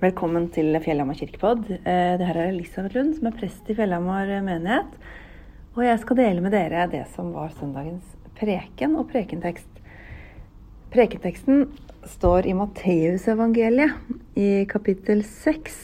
[0.00, 1.66] Velkommen til Fjellhamar kirkepodd.
[1.76, 4.94] Eh, det her er Elisabeth Lund, som er prest i Fjellhamar menighet.
[5.74, 9.82] Og jeg skal dele med dere det som var søndagens preken og prekentekst.
[10.94, 11.66] Prekenteksten
[12.08, 15.76] står i Matteusevangeliet i kapittel 6.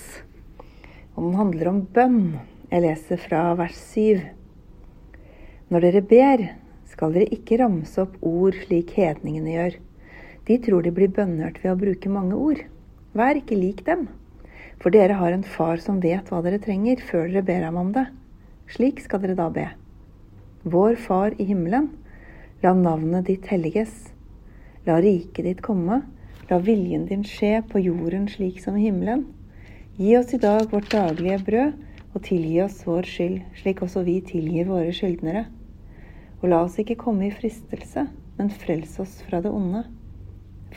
[1.13, 2.39] Og den handler om bønn.
[2.71, 4.23] Jeg leser fra vers 7.
[5.69, 6.47] Når dere ber,
[6.89, 9.79] skal dere ikke ramse opp ord slik hedningene gjør.
[10.49, 12.65] De tror de blir bønnhørt ved å bruke mange ord.
[13.17, 14.09] Vær ikke lik dem,
[14.83, 17.93] for dere har en far som vet hva dere trenger, før dere ber ham om
[17.95, 18.05] det.
[18.75, 19.65] Slik skal dere da be.
[20.67, 21.89] Vår Far i himmelen.
[22.61, 23.95] La navnet ditt helliges.
[24.85, 26.03] La riket ditt komme.
[26.51, 29.25] La viljen din skje på jorden slik som i himmelen.
[29.97, 31.79] Gi oss i dag vårt daglige brød,
[32.13, 35.47] og tilgi oss vår skyld, slik også vi tilgir våre skyldnere.
[36.43, 38.07] Og la oss ikke komme i fristelse,
[38.37, 39.87] men frels oss fra det onde.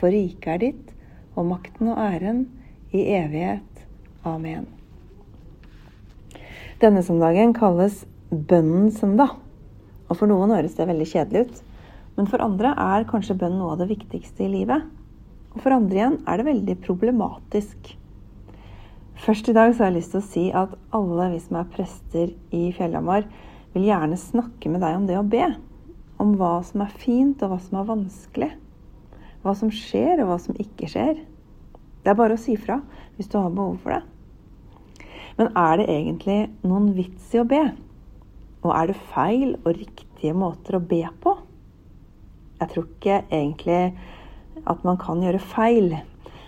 [0.00, 0.89] For riket er ditt,
[1.36, 2.44] og makten og æren
[2.92, 3.84] i evighet.
[4.26, 4.66] Amen.
[6.80, 9.36] Denne søndagen kalles bønnens søndag.
[10.10, 11.60] Og for noen høres det veldig kjedelig ut.
[12.16, 14.86] Men for andre er kanskje bønn noe av det viktigste i livet.
[15.54, 17.94] Og for andre igjen er det veldig problematisk.
[19.20, 21.70] Først i dag så har jeg lyst til å si at alle vi som er
[21.74, 23.26] prester i Fjellhamar,
[23.74, 25.44] vil gjerne snakke med deg om det å be.
[26.20, 28.50] Om hva som er fint, og hva som er vanskelig.
[29.40, 31.22] Hva som skjer, og hva som ikke skjer.
[32.00, 32.80] Det er bare å si fra
[33.16, 34.02] hvis du har behov for det.
[35.40, 36.38] Men er det egentlig
[36.68, 37.62] noen vits i å be?
[38.60, 41.36] Og er det feil og riktige måter å be på?
[42.60, 43.82] Jeg tror ikke egentlig
[44.68, 45.94] at man kan gjøre feil.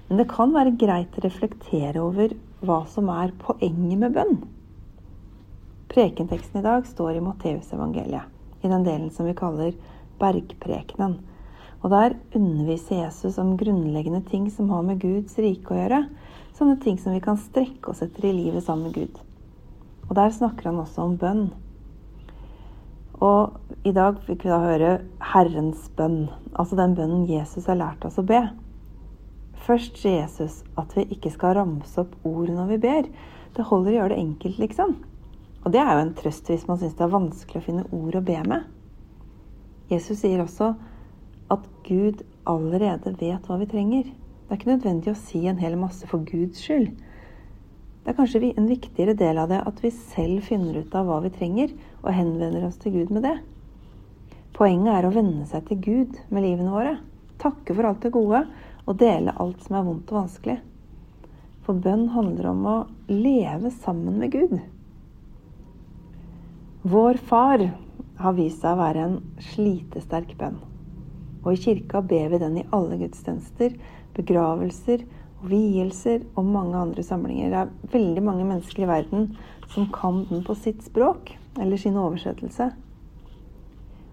[0.09, 4.43] Men det kan være greit å reflektere over hva som er poenget med bønn.
[5.93, 8.29] Prekenteksten i dag står i Matteusevangeliet,
[8.61, 9.73] i den delen som vi kaller
[10.21, 11.19] bergprekenen.
[11.83, 16.05] Og der underviser Jesus om grunnleggende ting som har med Guds rike å gjøre.
[16.55, 19.19] Sånne ting som vi kan strekke oss etter i livet sammen med Gud.
[20.09, 21.47] Og der snakker han også om bønn.
[23.23, 24.93] Og i dag fikk vi da høre
[25.33, 26.27] Herrens bønn,
[26.59, 28.41] altså den bønnen Jesus har lært oss å be.
[29.63, 33.11] Først sier Jesus at vi ikke skal ramse opp ord når vi ber.
[33.55, 34.95] Det holder å gjøre det enkelt, liksom.
[35.63, 38.19] Og det er jo en trøst hvis man syns det er vanskelig å finne ord
[38.19, 38.67] å be med.
[39.93, 40.73] Jesus sier også
[41.53, 44.09] at Gud allerede vet hva vi trenger.
[44.09, 46.91] Det er ikke nødvendig å si en hel masse for Guds skyld.
[48.03, 51.21] Det er kanskje en viktigere del av det at vi selv finner ut av hva
[51.23, 51.71] vi trenger,
[52.03, 53.37] og henvender oss til Gud med det.
[54.57, 56.97] Poenget er å venne seg til Gud med livene våre.
[57.43, 58.43] Takke for alt det gode,
[58.83, 60.59] og dele alt som er vondt og vanskelig.
[61.63, 62.77] For bønn handler om å
[63.09, 64.59] leve sammen med Gud.
[66.83, 67.63] Vår far
[68.19, 69.17] har vist seg å være en
[69.53, 70.59] slitesterk bønn.
[71.43, 73.75] Og i kirka ber vi den i alle gudstjenester,
[74.17, 75.05] begravelser,
[75.43, 77.51] vielser og mange andre samlinger.
[77.51, 79.33] Det er veldig mange mennesker i verden
[79.73, 82.71] som kan den på sitt språk, eller sin oversettelse.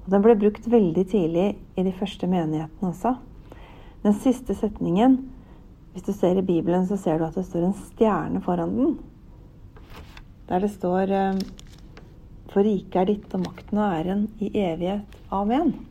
[0.05, 3.13] Og den ble brukt veldig tidlig i de første menighetene også.
[4.01, 5.19] Den siste setningen,
[5.93, 8.97] hvis du ser i Bibelen, så ser du at det står en stjerne foran den.
[10.49, 11.41] Der det står eh,
[12.49, 15.19] For riket er ditt, og makten og æren i evighet.
[15.29, 15.88] Amen.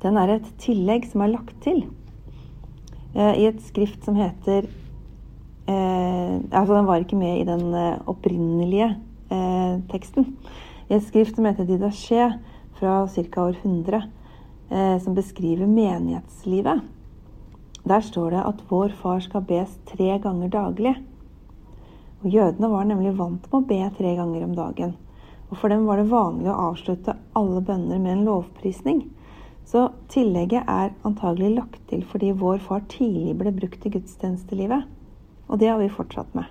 [0.00, 1.82] Den er et tillegg som er lagt til
[3.14, 4.64] eh, i et skrift som heter
[5.68, 8.94] eh, Altså, den var ikke med i den eh, opprinnelige
[9.86, 10.24] teksten.
[10.90, 12.32] I et skrift som heter Didaché
[12.80, 13.42] fra ca.
[13.42, 14.02] år 100,
[14.70, 16.80] eh, som beskriver menighetslivet.
[17.84, 20.94] Der står det at vår far skal bes tre ganger daglig.
[22.24, 24.96] Og Jødene var nemlig vant med å be tre ganger om dagen.
[25.50, 29.04] Og For dem var det vanlig å avslutte alle bønner med en lovprisning.
[29.70, 34.88] Så tillegget er antagelig lagt til fordi vår far tidlig ble brukt i gudstjenestelivet.
[35.46, 36.48] Og det har vi fortsatt med.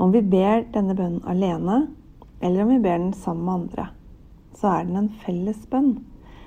[0.00, 1.86] Om vi ber denne bønnen alene,
[2.40, 3.86] eller om vi ber den sammen med andre,
[4.56, 5.98] så er den en felles bønn.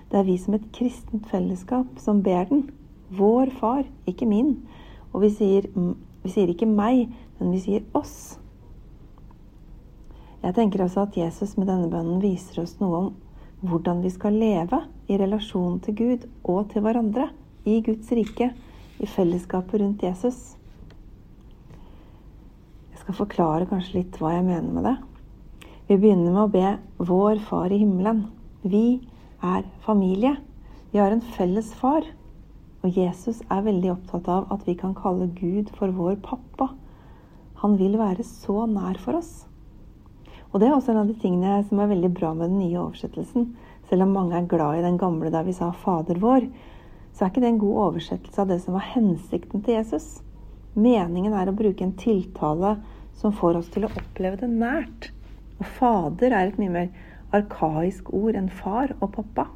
[0.10, 2.66] Det er vi som et kristent fellesskap som ber den.
[3.14, 4.56] Vår far, ikke min.
[5.14, 5.70] Og vi sier,
[6.24, 7.06] vi sier ikke meg,
[7.38, 8.40] men vi sier oss.
[10.42, 13.10] Jeg tenker også at Jesus med denne bønnen viser oss noe om
[13.62, 17.30] hvordan vi skal leve i relasjon til Gud og til hverandre
[17.68, 18.52] i Guds rike,
[19.00, 20.56] i fellesskapet rundt Jesus.
[22.92, 24.96] Jeg skal forklare kanskje litt hva jeg mener med det.
[25.90, 28.26] Vi begynner med å be Vår Far i himmelen.
[28.62, 29.00] Vi
[29.42, 30.36] er familie.
[30.92, 32.06] Vi har en felles far.
[32.84, 36.70] Og Jesus er veldig opptatt av at vi kan kalle Gud for vår pappa.
[37.64, 39.50] Han vil være så nær for oss.
[40.50, 42.80] Og det er også en av de tingene som er veldig bra med den nye
[42.82, 43.52] oversettelsen.
[43.90, 46.50] Selv om mange er glad i den gamle der vi sa 'Fader vår',
[47.14, 50.22] så er ikke det en god oversettelse av det som var hensikten til Jesus.
[50.76, 52.78] Meningen er å bruke en tiltale
[53.14, 55.12] som får oss til å oppleve det nært.
[55.60, 56.90] Og fader er et mye mer
[57.36, 59.48] arkaisk ord enn far og pappa.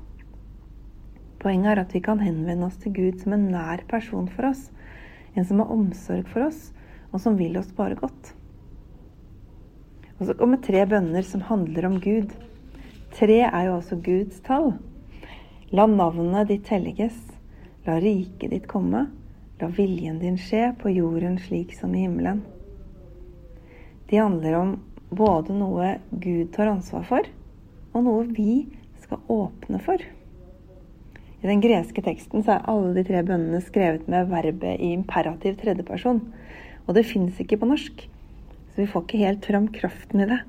[1.40, 4.72] Poenget er at vi kan henvende oss til Gud som en nær person for oss.
[5.36, 6.72] En som har omsorg for oss,
[7.12, 8.34] og som vil oss bare godt.
[10.24, 12.30] Og så kommer tre bønner som handler om Gud.
[13.12, 14.70] Tre er jo også Guds tall.
[15.76, 17.18] La navnet ditt helliges.
[17.84, 19.02] La riket ditt komme.
[19.60, 22.40] La viljen din skje på jorden slik som i himmelen.
[24.08, 24.72] De handler om
[25.12, 27.28] både noe Gud tar ansvar for,
[27.92, 28.62] og noe vi
[29.04, 30.00] skal åpne for.
[31.44, 35.60] I den greske teksten så er alle de tre bønnene skrevet med verbet i imperativ
[35.60, 36.24] tredjeperson.
[36.88, 38.08] Og det fins ikke på norsk,
[38.74, 40.40] så vi får ikke helt fram kraften i det.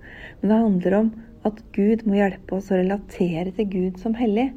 [0.40, 1.10] Men det handler om
[1.44, 4.48] at Gud må hjelpe oss å relatere til Gud som hellig,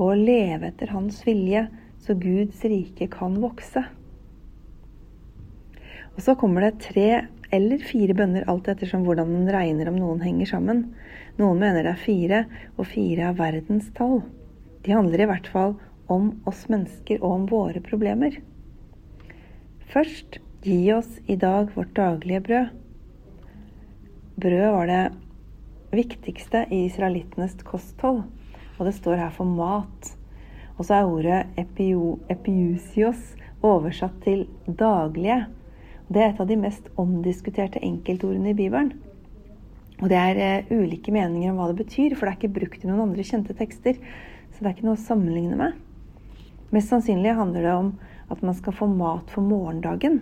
[0.00, 1.66] og leve etter Hans vilje,
[2.00, 3.82] så Guds rike kan vokse.
[6.16, 7.10] Og så kommer det tre
[7.54, 10.86] eller fire bønner, alt ettersom hvordan man regner om noen henger sammen.
[11.38, 12.40] Noen mener det er fire,
[12.76, 14.22] og fire er verdens tall.
[14.84, 15.76] De handler i hvert fall
[16.08, 18.40] om oss mennesker og om våre problemer.
[19.92, 22.66] Først gi oss i dag vårt daglige brød.
[24.36, 25.02] Brød var det
[25.90, 28.22] viktigste i israelittenes kosthold,
[28.76, 30.12] og det står her for mat.
[30.76, 31.40] Og så er ordet
[32.30, 33.32] epiusios
[33.64, 35.46] oversatt til daglige.
[36.08, 38.92] Det er et av de mest omdiskuterte enkeltordene i Bibelen.
[39.98, 42.84] Og det er uh, ulike meninger om hva det betyr, for det er ikke brukt
[42.84, 43.98] i noen andre kjente tekster.
[44.52, 45.80] Så det er ikke noe å sammenligne med.
[46.70, 47.94] Mest sannsynlig handler det om
[48.28, 50.20] at man skal få mat for morgendagen.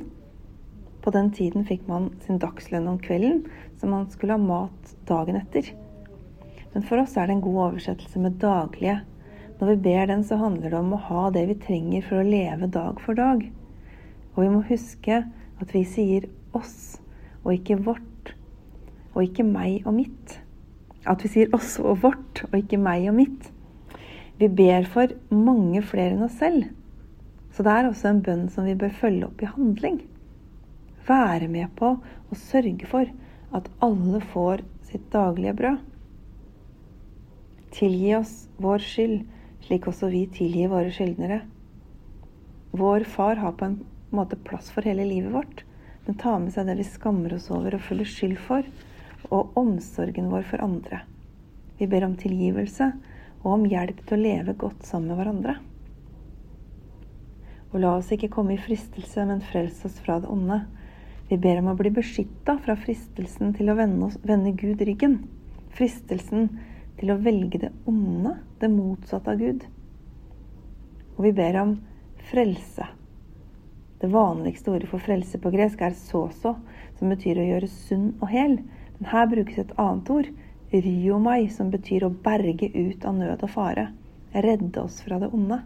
[1.06, 3.44] På den tiden fikk man sin dagslønn om kvelden,
[3.78, 5.68] så man skulle ha mat dagen etter.
[6.72, 8.96] Men for oss er det en god oversettelse med daglige.
[9.60, 12.26] Når vi ber den, så handler det om å ha det vi trenger for å
[12.26, 13.44] leve dag for dag.
[14.34, 15.20] Og vi må huske
[15.62, 16.26] at vi sier
[16.58, 16.98] oss
[17.44, 18.34] og ikke vårt,
[19.14, 20.36] og ikke meg og mitt.
[21.06, 23.46] At vi sier oss og vårt og ikke meg og mitt.
[24.42, 26.66] Vi ber for mange flere enn oss selv.
[27.54, 30.02] Så det er også en bønn som vi bør følge opp i handling.
[31.06, 33.10] Være med på å sørge for
[33.54, 35.84] at alle får sitt daglige brød.
[37.76, 39.20] Tilgi oss vår skyld,
[39.66, 41.42] slik også vi tilgir våre skyldnere.
[42.76, 43.78] Vår far har på en
[44.14, 45.62] måte plass for hele livet vårt.
[46.06, 48.66] Den tar med seg det vi skammer oss over og føler skyld for,
[49.30, 51.02] og omsorgen vår for andre.
[51.78, 52.92] Vi ber om tilgivelse
[53.42, 55.56] og om hjelp til å leve godt sammen med hverandre.
[57.72, 60.62] Og la oss ikke komme i fristelse, men frels oss fra det onde.
[61.28, 65.18] Vi ber om å bli beskytta fra fristelsen til å vende, oss, vende Gud ryggen.
[65.74, 66.50] Fristelsen
[67.00, 69.66] til å velge det onde, det motsatte av Gud.
[71.16, 71.74] Og vi ber om
[72.30, 72.86] frelse
[74.00, 76.52] det vanligste ordet for frelse på gresk er soso,
[76.98, 78.58] som betyr å gjøre sunn og hel.
[78.98, 80.28] Men her brukes et annet ord,
[80.72, 83.86] ryomai, som betyr å berge ut av nød og fare.
[84.36, 85.62] Redde oss fra det onde.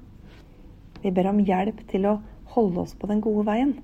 [1.02, 2.20] Vi ber om hjelp til å
[2.54, 3.74] holde oss på den gode veien.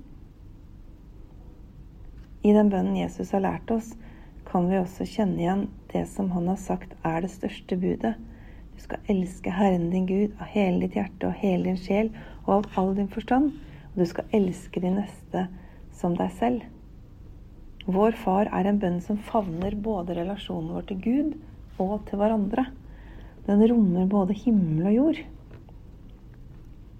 [2.47, 3.91] I den bønnen Jesus har lært oss,
[4.47, 8.13] kan vi også kjenne igjen det som han har sagt er det største budet.
[8.77, 12.13] Du skal elske Herren din Gud av hele ditt hjerte og hele din sjel
[12.45, 13.51] og av all din forstand
[13.97, 15.47] og du skal elske de neste
[15.97, 16.65] som deg selv.
[17.89, 21.31] Vår far er en bønn som favner både relasjonen vår til Gud
[21.81, 22.67] og til hverandre.
[23.47, 25.23] Den rommer både himmel og jord.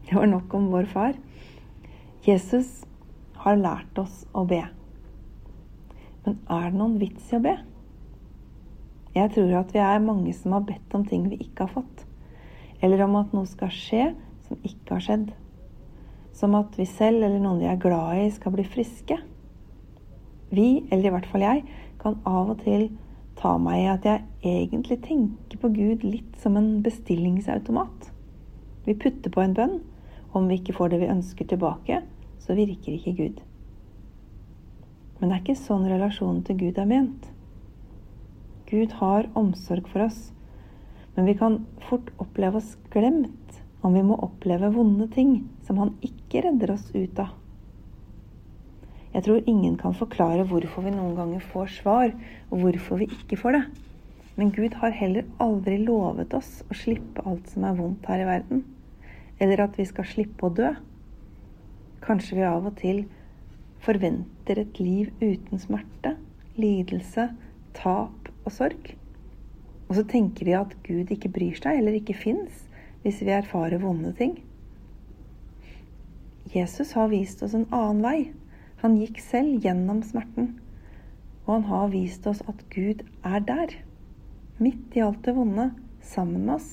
[0.07, 1.19] Det var nok om vår far.
[2.25, 2.81] Jesus
[3.43, 4.63] har lært oss å be.
[6.27, 7.55] Men er det noen vits i å be?
[9.15, 12.05] Jeg tror at vi er mange som har bedt om ting vi ikke har fått.
[12.83, 14.11] Eller om at noe skal skje
[14.45, 15.29] som ikke har skjedd
[16.37, 19.17] som at vi selv eller noen vi er glad i, skal bli friske.
[20.53, 21.63] Vi, eller i hvert fall jeg,
[22.01, 22.91] kan av og til
[23.37, 28.11] ta meg i at jeg egentlig tenker på Gud litt som en bestillingsautomat.
[28.85, 29.79] Vi putter på en bønn.
[30.37, 32.01] Om vi ikke får det vi ønsker tilbake,
[32.43, 33.37] så virker ikke Gud.
[35.17, 37.31] Men det er ikke sånn relasjonen til Gud er ment.
[38.67, 40.19] Gud har omsorg for oss,
[41.15, 45.95] men vi kan fort oppleve oss glemt om vi må oppleve vonde ting som han
[46.05, 47.33] ikke redder oss ut av.
[49.15, 52.11] Jeg tror ingen kan forklare hvorfor vi noen ganger får svar,
[52.51, 53.63] og hvorfor vi ikke får det.
[54.37, 58.27] Men Gud har heller aldri lovet oss å slippe alt som er vondt her i
[58.27, 58.65] verden.
[59.41, 60.69] Eller at vi skal slippe å dø.
[62.05, 63.07] Kanskje vi av og til
[63.83, 66.15] forventer et liv uten smerte,
[66.57, 67.29] lidelse,
[67.77, 68.93] tap og sorg.
[69.87, 72.65] Og så tenker vi at Gud ikke bryr seg eller ikke fins
[73.03, 74.35] hvis vi erfarer vonde ting.
[76.53, 78.17] Jesus har vist oss en annen vei.
[78.81, 80.55] Han gikk selv gjennom smerten.
[81.45, 83.71] Og han har vist oss at Gud er der,
[84.59, 85.69] midt i alt det vonde,
[86.03, 86.69] sammen med oss.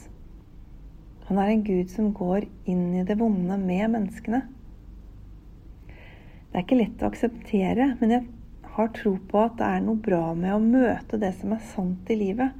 [1.28, 4.42] Han er en Gud som går inn i det vonde med menneskene.
[6.54, 8.26] Det er ikke lett å akseptere, men jeg
[8.76, 12.12] har tro på at det er noe bra med å møte det som er sant
[12.14, 12.52] i livet,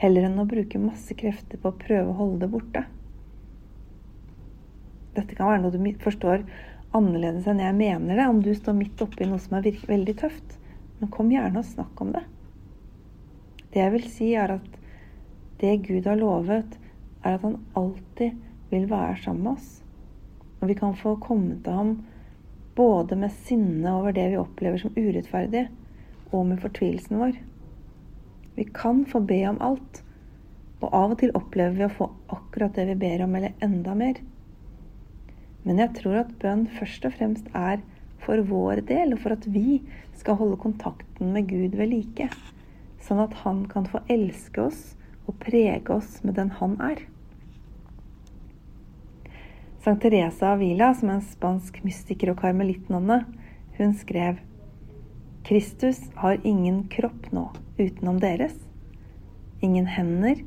[0.00, 2.82] heller enn å bruke masse krefter på å prøve å holde det borte.
[5.18, 6.46] Dette kan være noe du forstår
[6.96, 10.56] annerledes enn jeg mener det, om du står midt oppi noe som er veldig tøft.
[11.02, 12.24] Men kom gjerne og snakk om det.
[13.74, 14.80] Det jeg vil si, er at
[15.60, 16.80] det Gud har lovet,
[17.20, 18.40] er at han alltid
[18.72, 19.70] vil være sammen med oss.
[20.62, 21.94] Og vi kan få komme til ham
[22.74, 25.68] både med sinne over det vi opplever som urettferdig,
[26.34, 27.38] og med fortvilelsen vår.
[28.54, 30.02] Vi kan få be om alt,
[30.82, 33.94] og av og til opplever vi å få akkurat det vi ber om, eller enda
[33.98, 34.20] mer.
[35.64, 37.80] Men jeg tror at bønn først og fremst er
[38.24, 39.80] for vår del, og for at vi
[40.18, 42.28] skal holde kontakten med Gud ved like.
[43.04, 47.02] Sånn at Han kan få elske oss og prege oss med den Han er.
[49.84, 53.18] Sankt Teresa Avila, som er en spansk mystiker og karmelittnonne,
[53.76, 54.38] hun skrev
[55.44, 57.42] Kristus har ingen kropp nå
[57.76, 58.54] utenom deres.
[59.60, 60.38] Ingen hender,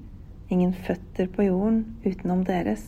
[0.49, 2.81] ingen føtter på jorden utenom deres.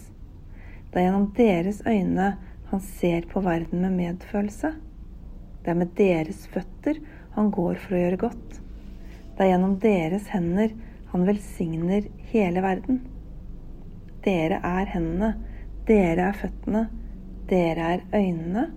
[0.89, 2.31] Det er gjennom deres øyne
[2.71, 4.71] han ser på verden med medfølelse.
[5.61, 6.97] Det er med deres føtter
[7.35, 8.57] han går for å gjøre godt.
[9.37, 10.73] Det er gjennom deres hender
[11.13, 13.03] han velsigner hele verden.
[14.25, 15.35] Dere er hendene,
[15.89, 16.83] dere er føttene,
[17.49, 18.67] dere er øynene,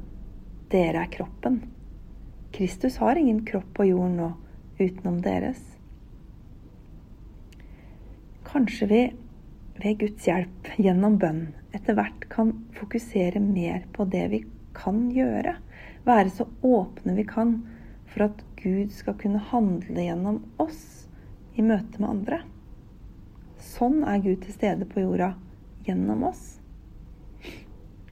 [0.73, 1.59] dere er kroppen.
[2.57, 4.29] Kristus har ingen kropp på jorden nå
[4.79, 5.61] utenom deres.
[8.49, 9.03] Kanskje vi
[9.83, 11.43] ved Guds hjelp gjennom bønn
[11.77, 14.43] etter hvert kan fokusere mer på det vi
[14.77, 15.59] kan gjøre.
[16.09, 17.59] Være så åpne vi kan
[18.13, 21.11] for at Gud skal kunne handle gjennom oss
[21.57, 22.41] i møte med andre.
[23.61, 25.35] Sånn er Gud til stede på jorda
[25.85, 26.62] gjennom oss.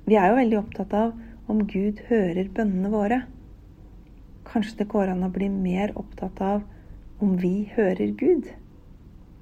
[0.09, 3.21] Vi er jo veldig opptatt av om Gud hører bønnene våre.
[4.49, 6.63] Kanskje det går an å bli mer opptatt av
[7.23, 8.49] om vi hører Gud.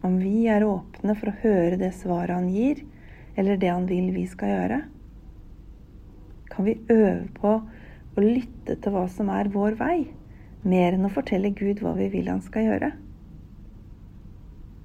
[0.04, 2.82] Om vi er åpne for å høre det svaret han gir,
[3.38, 4.78] eller det han vil vi skal gjøre?
[6.50, 7.54] Kan vi øve på
[8.18, 10.08] å lytte til hva som er vår vei,
[10.66, 12.92] mer enn å fortelle Gud hva vi vil han skal gjøre?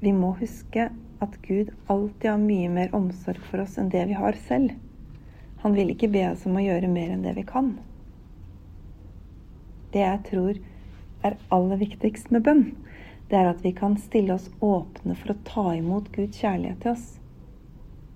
[0.04, 0.90] Vi må huske
[1.24, 4.74] at Gud alltid har mye mer omsorg for oss enn det vi har selv.
[5.64, 7.74] Han vil ikke be oss om å gjøre mer enn det vi kan.
[9.94, 10.58] Det jeg tror
[11.24, 12.66] er aller viktigst med bønn,
[13.32, 16.92] det er at vi kan stille oss åpne for å ta imot Guds kjærlighet til
[16.92, 17.06] oss.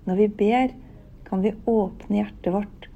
[0.04, 0.74] Når vi ber,
[1.24, 2.90] kan vi åpne hjertet vårt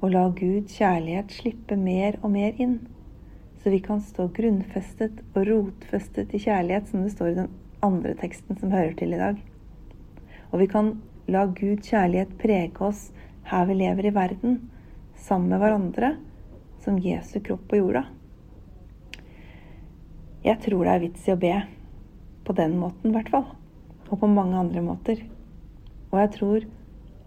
[0.00, 2.78] og la Guds kjærlighet slippe mer og mer inn,
[3.60, 7.52] så vi kan stå grunnfestet og rotfestet i kjærlighet, som det står i den
[7.84, 9.40] andre teksten som hører til i dag.
[10.48, 10.94] Og vi kan
[11.28, 13.10] la Guds kjærlighet prege oss
[13.48, 14.58] her vi lever i verden,
[15.16, 16.14] sammen med hverandre,
[16.84, 18.04] som Jesu kropp på jorda.
[20.44, 21.54] Jeg tror det er vits i å be.
[22.46, 23.48] På den måten, i hvert fall.
[24.08, 25.24] Og på mange andre måter.
[26.08, 26.66] Og jeg tror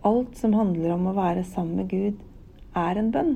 [0.07, 2.21] alt som handler om å være sammen med Gud,
[2.77, 3.35] er en bønn.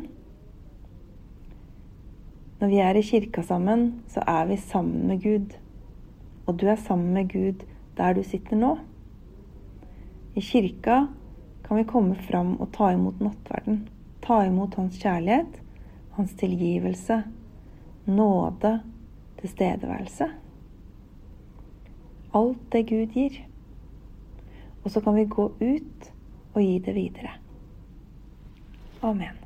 [2.62, 5.58] Når vi er i kirka sammen, så er vi sammen med Gud.
[6.48, 7.66] Og du er sammen med Gud
[7.98, 8.72] der du sitter nå.
[10.36, 11.06] I kirka
[11.68, 13.88] kan vi komme fram og ta imot nattverden.
[14.22, 15.62] Ta imot Hans kjærlighet,
[16.18, 17.24] Hans tilgivelse,
[18.06, 18.80] nåde,
[19.42, 20.30] tilstedeværelse.
[22.36, 23.40] Alt det Gud gir.
[24.84, 26.12] Og så kan vi gå ut
[26.54, 27.34] og gi det videre.
[29.02, 29.45] Amen.